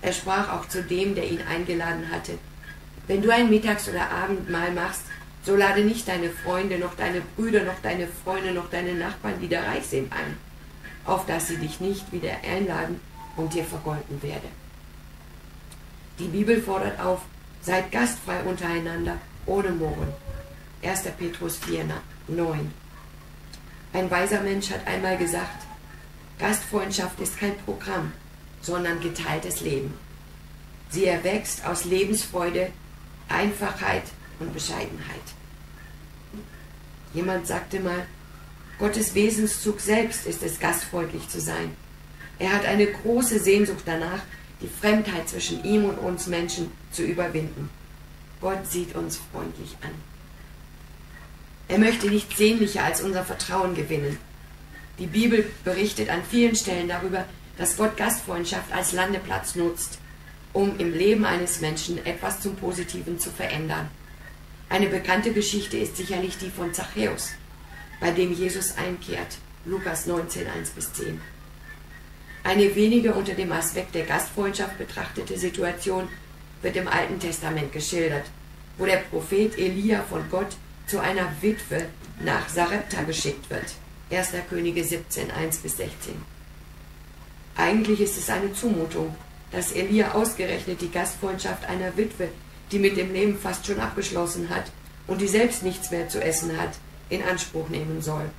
er 0.01 0.13
sprach 0.13 0.51
auch 0.51 0.67
zu 0.67 0.83
dem, 0.83 1.15
der 1.15 1.29
ihn 1.29 1.41
eingeladen 1.49 2.11
hatte, 2.11 2.37
wenn 3.07 3.21
du 3.21 3.29
ein 3.29 3.49
Mittags- 3.49 3.87
oder 3.87 4.11
Abendmahl 4.11 4.71
machst, 4.73 5.03
so 5.43 5.55
lade 5.55 5.81
nicht 5.81 6.07
deine 6.09 6.29
Freunde, 6.29 6.77
noch 6.77 6.95
deine 6.95 7.21
Brüder, 7.21 7.63
noch 7.63 7.79
deine 7.81 8.07
Freunde, 8.07 8.51
noch 8.51 8.69
deine 8.69 8.93
Nachbarn, 8.93 9.39
die 9.39 9.47
da 9.47 9.63
reich 9.63 9.85
sind, 9.85 10.11
ein, 10.11 10.37
auf 11.05 11.25
dass 11.25 11.47
sie 11.47 11.55
dich 11.55 11.79
nicht 11.79 12.11
wieder 12.11 12.31
einladen 12.43 12.99
und 13.37 13.53
dir 13.53 13.63
vergolten 13.63 14.21
werde. 14.21 14.47
Die 16.19 16.27
Bibel 16.27 16.61
fordert 16.61 16.99
auf, 16.99 17.21
seid 17.61 17.91
gastfrei 17.93 18.41
untereinander, 18.41 19.17
ohne 19.45 19.69
Murren. 19.69 20.26
1. 20.83 21.01
Petrus 21.17 21.57
4, 21.57 21.85
9. 22.27 22.73
Ein 23.93 24.11
weiser 24.11 24.41
Mensch 24.41 24.69
hat 24.69 24.85
einmal 24.85 25.17
gesagt, 25.17 25.65
Gastfreundschaft 26.37 27.19
ist 27.19 27.39
kein 27.39 27.57
Programm, 27.57 28.11
sondern 28.61 28.99
geteiltes 28.99 29.61
Leben. 29.61 29.93
Sie 30.89 31.05
erwächst 31.05 31.65
aus 31.65 31.85
Lebensfreude, 31.85 32.71
Einfachheit 33.27 34.03
und 34.39 34.53
Bescheidenheit. 34.53 35.21
Jemand 37.13 37.47
sagte 37.47 37.79
mal, 37.79 38.05
Gottes 38.77 39.15
Wesenszug 39.15 39.79
selbst 39.79 40.27
ist 40.27 40.43
es, 40.43 40.59
gastfreundlich 40.59 41.27
zu 41.29 41.41
sein. 41.41 41.75
Er 42.37 42.53
hat 42.53 42.65
eine 42.65 42.85
große 42.85 43.39
Sehnsucht 43.39 43.83
danach, 43.85 44.21
die 44.61 44.67
Fremdheit 44.67 45.27
zwischen 45.27 45.63
ihm 45.63 45.85
und 45.85 45.97
uns 45.97 46.27
Menschen 46.27 46.71
zu 46.91 47.01
überwinden. 47.03 47.69
Gott 48.39 48.69
sieht 48.69 48.95
uns 48.95 49.19
freundlich 49.31 49.75
an. 49.81 50.16
Er 51.67 51.79
möchte 51.79 52.07
nichts 52.07 52.37
sehnlicher 52.37 52.83
als 52.83 53.01
unser 53.01 53.25
Vertrauen 53.25 53.75
gewinnen. 53.75 54.17
Die 54.99 55.07
Bibel 55.07 55.45
berichtet 55.63 56.09
an 56.09 56.21
vielen 56.29 56.55
Stellen 56.55 56.87
darüber, 56.87 57.25
dass 57.57 57.77
Gott 57.77 57.97
Gastfreundschaft 57.97 58.71
als 58.71 58.93
Landeplatz 58.93 59.55
nutzt, 59.55 59.99
um 60.53 60.79
im 60.79 60.93
Leben 60.93 61.25
eines 61.25 61.59
Menschen 61.59 62.03
etwas 62.05 62.39
zum 62.39 62.55
Positiven 62.55 63.19
zu 63.19 63.29
verändern. 63.29 63.89
Eine 64.69 64.87
bekannte 64.87 65.33
Geschichte 65.33 65.77
ist 65.77 65.97
sicherlich 65.97 66.37
die 66.37 66.49
von 66.49 66.73
Zachäus, 66.73 67.31
bei 67.99 68.11
dem 68.11 68.33
Jesus 68.33 68.75
einkehrt. 68.77 69.37
Lukas 69.65 70.05
19, 70.05 70.47
1 70.47 70.69
bis 70.71 70.93
10. 70.93 71.19
Eine 72.43 72.75
weniger 72.75 73.15
unter 73.15 73.33
dem 73.33 73.51
Aspekt 73.51 73.93
der 73.93 74.05
Gastfreundschaft 74.05 74.77
betrachtete 74.77 75.37
Situation 75.37 76.07
wird 76.61 76.77
im 76.77 76.87
Alten 76.87 77.19
Testament 77.19 77.73
geschildert, 77.73 78.25
wo 78.77 78.85
der 78.85 78.97
Prophet 78.97 79.57
Elia 79.57 80.01
von 80.03 80.23
Gott 80.29 80.55
zu 80.87 80.99
einer 80.99 81.31
Witwe 81.41 81.85
nach 82.21 82.49
Sarepta 82.49 83.03
geschickt 83.03 83.49
wird. 83.49 83.75
1. 84.09 84.31
Könige 84.49 84.83
17, 84.83 85.31
1 85.31 85.57
bis 85.57 85.77
16. 85.77 86.15
Eigentlich 87.55 88.01
ist 88.01 88.17
es 88.17 88.29
eine 88.29 88.53
Zumutung, 88.53 89.15
dass 89.51 89.71
Elia 89.71 90.13
ausgerechnet 90.13 90.81
die 90.81 90.91
Gastfreundschaft 90.91 91.65
einer 91.65 91.95
Witwe 91.97 92.29
die 92.71 92.79
mit 92.79 92.97
dem 92.97 93.13
Leben 93.13 93.37
fast 93.37 93.65
schon 93.65 93.79
abgeschlossen 93.79 94.49
hat 94.49 94.71
und 95.07 95.21
die 95.21 95.27
selbst 95.27 95.63
nichts 95.63 95.91
mehr 95.91 96.09
zu 96.09 96.21
essen 96.21 96.59
hat, 96.59 96.71
in 97.09 97.23
Anspruch 97.23 97.69
nehmen 97.69 98.01
soll. 98.01 98.29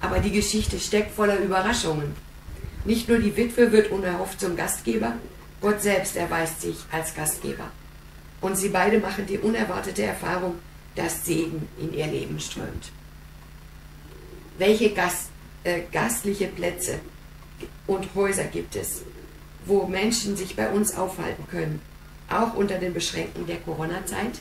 Aber 0.00 0.20
die 0.20 0.30
Geschichte 0.30 0.78
steckt 0.78 1.14
voller 1.14 1.38
Überraschungen. 1.38 2.14
Nicht 2.84 3.08
nur 3.08 3.18
die 3.18 3.36
Witwe 3.36 3.72
wird 3.72 3.90
unerhofft 3.90 4.40
zum 4.40 4.56
Gastgeber, 4.56 5.14
Gott 5.60 5.82
selbst 5.82 6.16
erweist 6.16 6.62
sich 6.62 6.76
als 6.92 7.14
Gastgeber. 7.14 7.70
Und 8.40 8.56
sie 8.56 8.68
beide 8.68 9.00
machen 9.00 9.26
die 9.26 9.38
unerwartete 9.38 10.04
Erfahrung, 10.04 10.54
dass 10.98 11.24
Segen 11.24 11.68
in 11.78 11.94
ihr 11.94 12.08
Leben 12.08 12.40
strömt. 12.40 12.90
Welche 14.58 14.92
Gast, 14.92 15.30
äh, 15.62 15.82
gastliche 15.92 16.48
Plätze 16.48 16.98
und 17.86 18.12
Häuser 18.16 18.44
gibt 18.44 18.74
es, 18.74 19.02
wo 19.64 19.86
Menschen 19.86 20.36
sich 20.36 20.56
bei 20.56 20.68
uns 20.68 20.96
aufhalten 20.96 21.46
können, 21.48 21.80
auch 22.28 22.54
unter 22.54 22.78
den 22.78 22.94
Beschränkungen 22.94 23.46
der 23.46 23.60
Corona-Zeit, 23.60 24.40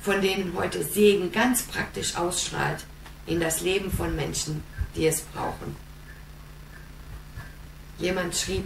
von 0.00 0.22
denen 0.22 0.54
heute 0.56 0.82
Segen 0.82 1.30
ganz 1.30 1.64
praktisch 1.64 2.16
ausstrahlt 2.16 2.86
in 3.26 3.38
das 3.38 3.60
Leben 3.60 3.90
von 3.90 4.16
Menschen, 4.16 4.62
die 4.94 5.06
es 5.06 5.20
brauchen. 5.20 5.76
Jemand 7.98 8.34
schrieb, 8.34 8.64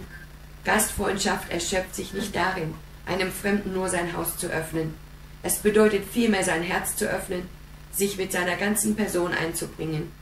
Gastfreundschaft 0.64 1.50
erschöpft 1.50 1.96
sich 1.96 2.12
nicht 2.12 2.36
darin, 2.36 2.74
einem 3.06 3.32
Fremden 3.32 3.72
nur 3.72 3.88
sein 3.88 4.16
Haus 4.16 4.36
zu 4.36 4.46
öffnen. 4.46 4.94
Es 5.42 5.56
bedeutet 5.56 6.04
vielmehr 6.04 6.44
sein 6.44 6.62
Herz 6.62 6.96
zu 6.96 7.08
öffnen, 7.08 7.48
sich 7.92 8.16
mit 8.16 8.32
seiner 8.32 8.56
ganzen 8.56 8.94
Person 8.94 9.32
einzubringen. 9.32 10.12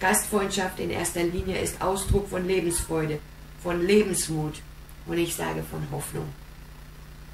Gastfreundschaft 0.00 0.78
in 0.78 0.90
erster 0.90 1.24
Linie 1.24 1.58
ist 1.58 1.80
Ausdruck 1.80 2.28
von 2.28 2.46
Lebensfreude, 2.46 3.18
von 3.62 3.84
Lebensmut 3.84 4.60
und 5.06 5.18
ich 5.18 5.34
sage 5.34 5.62
von 5.62 5.86
Hoffnung. 5.90 6.28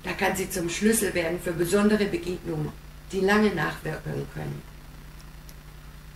Da 0.03 0.13
kann 0.13 0.37
sie 0.37 0.49
zum 0.49 0.69
Schlüssel 0.69 1.13
werden 1.15 1.41
für 1.41 1.53
besondere 1.53 2.05
Begegnungen, 2.05 2.71
die 3.11 3.21
lange 3.21 3.55
nachwirken 3.55 4.27
können. 4.33 4.63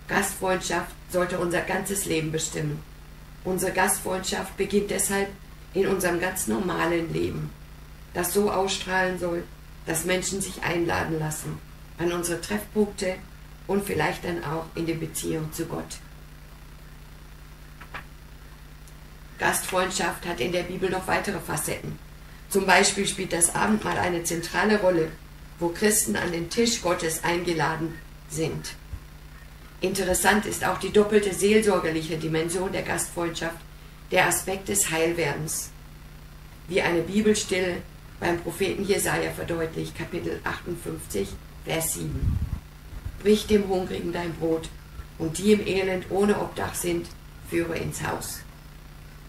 Gastfreundschaft 0.06 0.94
sollte 1.10 1.38
unser 1.38 1.60
ganzes 1.62 2.06
Leben 2.06 2.32
bestimmen. 2.32 2.82
Unsere 3.44 3.72
Gastfreundschaft 3.72 4.56
beginnt 4.56 4.90
deshalb 4.90 5.28
in 5.74 5.86
unserem 5.86 6.20
ganz 6.20 6.46
normalen 6.46 7.12
Leben, 7.12 7.50
das 8.14 8.32
so 8.32 8.50
ausstrahlen 8.50 9.18
soll, 9.18 9.42
dass 9.86 10.04
Menschen 10.04 10.40
sich 10.40 10.62
einladen 10.62 11.18
lassen 11.18 11.58
an 11.98 12.12
unsere 12.12 12.40
Treffpunkte 12.40 13.16
und 13.66 13.84
vielleicht 13.84 14.24
dann 14.24 14.44
auch 14.44 14.66
in 14.74 14.86
die 14.86 14.94
Beziehung 14.94 15.52
zu 15.52 15.66
Gott. 15.66 15.98
Gastfreundschaft 19.38 20.26
hat 20.26 20.40
in 20.40 20.52
der 20.52 20.64
Bibel 20.64 20.90
noch 20.90 21.06
weitere 21.06 21.38
Facetten. 21.38 21.98
Zum 22.48 22.66
Beispiel 22.66 23.06
spielt 23.06 23.32
das 23.32 23.54
Abendmahl 23.54 23.98
eine 23.98 24.24
zentrale 24.24 24.80
Rolle, 24.80 25.10
wo 25.58 25.68
Christen 25.68 26.16
an 26.16 26.32
den 26.32 26.50
Tisch 26.50 26.82
Gottes 26.82 27.22
eingeladen 27.24 27.94
sind. 28.28 28.74
Interessant 29.80 30.46
ist 30.46 30.64
auch 30.64 30.78
die 30.78 30.92
doppelte 30.92 31.32
seelsorgerliche 31.32 32.16
Dimension 32.16 32.72
der 32.72 32.82
Gastfreundschaft, 32.82 33.56
der 34.10 34.26
Aspekt 34.26 34.68
des 34.68 34.90
Heilwerdens, 34.90 35.70
wie 36.66 36.82
eine 36.82 37.02
Bibelstille 37.02 37.82
beim 38.20 38.40
Propheten 38.40 38.84
Jesaja 38.84 39.30
verdeutlicht, 39.30 39.96
Kapitel 39.96 40.40
58, 40.44 41.28
Vers 41.64 41.94
7. 41.94 42.38
Brich 43.22 43.46
dem 43.46 43.68
Hungrigen 43.68 44.12
dein 44.12 44.34
Brot 44.34 44.68
und 45.18 45.38
die 45.38 45.52
im 45.52 45.66
Elend 45.66 46.06
ohne 46.10 46.40
Obdach 46.40 46.74
sind, 46.74 47.06
führe 47.48 47.76
ins 47.76 48.06
Haus. 48.06 48.40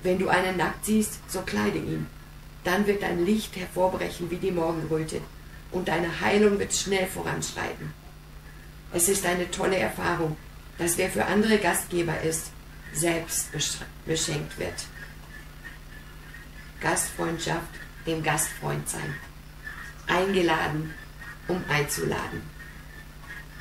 Wenn 0.03 0.19
du 0.19 0.29
einen 0.29 0.57
nackt 0.57 0.85
siehst, 0.85 1.19
so 1.27 1.41
kleide 1.41 1.79
ihn 1.79 2.07
dann 2.63 2.85
wird 2.87 3.01
dein 3.01 3.25
Licht 3.25 3.55
hervorbrechen 3.55 4.29
wie 4.29 4.37
die 4.37 4.51
Morgenröte 4.51 5.21
und 5.71 5.87
deine 5.87 6.21
Heilung 6.21 6.59
wird 6.59 6.73
schnell 6.73 7.07
voranschreiten. 7.07 7.93
Es 8.91 9.07
ist 9.07 9.25
eine 9.25 9.49
tolle 9.51 9.77
Erfahrung, 9.77 10.35
dass 10.77 10.97
wer 10.97 11.09
für 11.09 11.25
andere 11.25 11.57
Gastgeber 11.57 12.21
ist, 12.21 12.51
selbst 12.93 13.49
beschenkt 14.05 14.57
wird. 14.57 14.73
Gastfreundschaft, 16.81 17.67
dem 18.05 18.23
Gastfreund 18.23 18.87
sein. 18.87 19.15
Eingeladen, 20.07 20.93
um 21.47 21.63
einzuladen. 21.69 22.41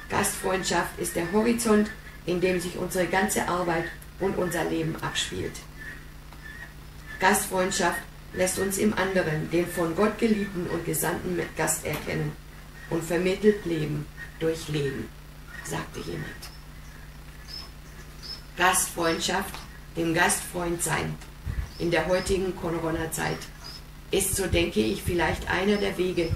Gastfreundschaft 0.09 0.99
ist 0.99 1.17
der 1.17 1.31
Horizont, 1.33 1.91
in 2.27 2.41
dem 2.41 2.61
sich 2.61 2.77
unsere 2.77 3.07
ganze 3.07 3.47
Arbeit 3.49 3.85
und 4.21 4.37
unser 4.37 4.65
Leben 4.65 4.97
abspielt. 5.03 5.57
Gastfreundschaft 7.21 8.01
lässt 8.33 8.59
uns 8.59 8.79
im 8.79 8.95
anderen 8.95 9.51
den 9.51 9.67
von 9.67 9.95
Gott 9.97 10.19
geliebten 10.19 10.67
und 10.69 10.85
gesandten 10.85 11.41
Gast 11.57 11.85
erkennen 11.85 12.33
und 12.91 13.03
vermittelt 13.05 13.65
Leben 13.65 14.07
durch 14.39 14.69
Leben, 14.69 15.09
sagte 15.65 16.01
jemand. 16.01 16.25
Gastfreundschaft, 18.57 19.55
dem 19.97 20.15
Gastfreund 20.15 20.83
sein 20.83 21.15
in 21.79 21.91
der 21.91 22.07
heutigen 22.07 22.55
Corona-Zeit 22.57 23.39
ist, 24.11 24.37
so 24.37 24.47
denke 24.47 24.81
ich, 24.81 25.03
vielleicht 25.03 25.49
einer 25.51 25.77
der 25.77 25.99
Wege, 25.99 26.31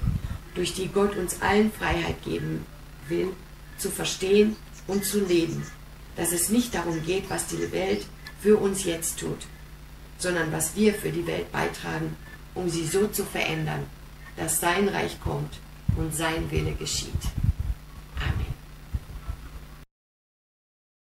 durch 0.54 0.74
die 0.74 0.88
Gott 0.88 1.16
uns 1.16 1.40
allen 1.40 1.72
Freiheit 1.72 2.22
geben 2.24 2.66
will, 3.08 3.28
zu 3.78 3.90
verstehen 3.90 4.56
und 4.86 5.04
zu 5.04 5.24
leben, 5.24 5.64
dass 6.16 6.32
es 6.32 6.50
nicht 6.50 6.74
darum 6.74 7.02
geht, 7.04 7.30
was 7.30 7.46
die 7.46 7.72
Welt 7.72 8.06
für 8.40 8.56
uns 8.56 8.84
jetzt 8.84 9.18
tut, 9.18 9.46
sondern 10.18 10.52
was 10.52 10.76
wir 10.76 10.92
für 10.92 11.10
die 11.10 11.26
Welt 11.26 11.50
beitragen, 11.52 12.16
um 12.54 12.68
sie 12.68 12.86
so 12.86 13.06
zu 13.06 13.24
verändern, 13.24 13.84
dass 14.36 14.60
sein 14.60 14.88
Reich 14.88 15.20
kommt 15.20 15.58
und 15.96 16.14
sein 16.14 16.50
Wille 16.50 16.72
geschieht. 16.72 17.10